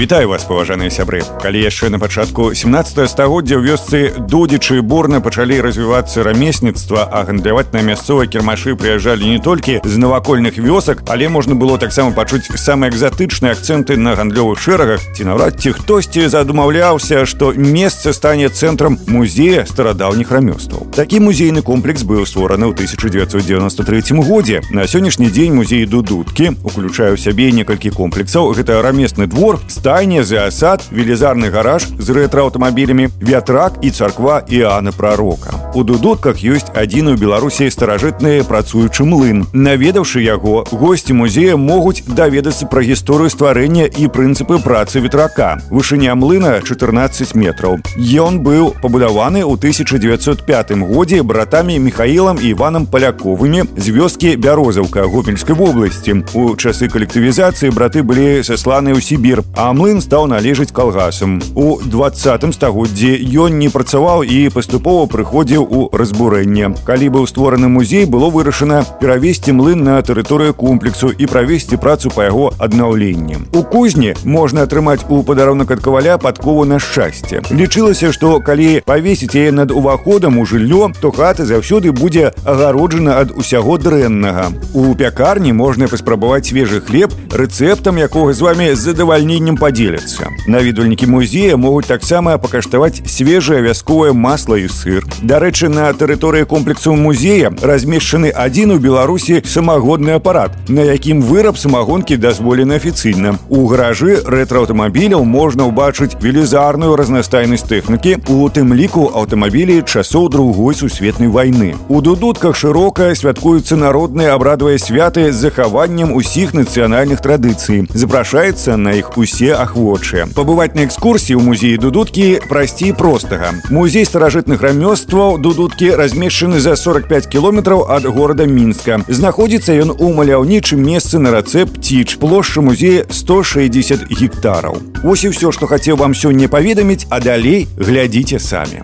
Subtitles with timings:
[0.00, 5.58] Вітаю вас паважаныя сябры калі яшчэ на пачатку 17 стагоддзя ў вёсцы дудзічы бурна пачалі
[5.60, 11.58] развівацца рамесніцтва а гандляваць на мясцовай кірмашы прыязджалі не толькі з навакольных вёсак але можна
[11.58, 17.50] было таксама пачуць самыя экзатычныя акцэнты на гандлёвых шэрагах ці наўрад ці хтосьці задумаўляўся што
[17.52, 24.86] месца стане цэнтрам музея старадаўніх рамёстваў такі музейны комплекс быў створаны ў 1993 годзе на
[24.86, 31.50] сённяшні дзень музей дудуткі уключаю сябе некалькі комплексаў гэта рамесны двор з стайня зеасад велізарны
[31.50, 38.42] гараж з рэтрааўтамабілямі вятрак і царква іана прарока у дудутках ёсць адзін у беларусі старажытны
[38.48, 45.58] працуючы млын наведаўшы яго госці музея могуць даведацца пра гісторыю стварэння і прынцыпы працы ветрака
[45.70, 47.80] вышыня млына 14 метраў
[48.26, 55.56] ён быў пабудаваны ў 1905 годзе братамі михаілам і иваном паляковымі з вёскі бярозаўка гомельскай
[55.56, 61.38] вобласці у часы калектывізацыі браты былі сасланы ў сібір а млын стаў належыць калгасам.
[61.54, 66.74] У двадцатым стагоддзі ён не працаваў і паступова прыходзіў у разбурэнне.
[66.84, 72.24] Калі быў створаны музей, было вырашана перавесці млын на тэрыторыю комплексу і правесці працу па
[72.24, 73.38] яго аднаўленні.
[73.52, 77.42] У кузні можна атрымаць у падарунак ад каваля падкову на шчасце.
[77.50, 83.32] Лічылася, што калі павесіць яе над уваходам у жыллё, то хата заўсёды будзе агароджана ад
[83.36, 84.50] усяго дрэннага.
[84.74, 90.28] У пякарні можна паспрабаваць свежы хлеб, рэцэптам якога з вами з задавальненнем падзеляцца.
[90.46, 95.04] Наведвальнікі музея могуць таксама пакаштаваць свежае вясковае масла і сыр.
[95.22, 102.16] Дарэчы, на тэрыторыі комплексу музея размешчаны адзін у Беларусі самагодны апарат, на якім выраб самагонкі
[102.16, 103.38] дазволены афіцыйна.
[103.48, 111.28] У гаражы рэтрааўтамабіляў можна ўбачыць велізарную разнастайнасць тэхнікі, у тым ліку аўтамабілі часоў другой сусветнай
[111.28, 111.76] вайны.
[111.88, 117.86] У дудутках шырока святкуюцца народныя абрадавыя святы з захаваннем усіх нацыянальных традыцый.
[117.94, 124.62] Запрашаецца на іх усе ахвочыя пабываць на экскурсіі ў музеі дудуткі прасцей простага музей старажытных
[124.64, 129.01] рамёстваў таму дудуткі размешчаны за 45 километров от города Минска.
[129.07, 132.17] знаходзіцца он у маляўнічым месцы на рацэ Птич.
[132.17, 134.77] Площадь музея 160 гектаров.
[135.03, 138.83] Вот и все, что хотел вам сегодня паведаміць а далее глядите сами.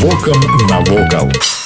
[0.00, 1.57] Воком навокал у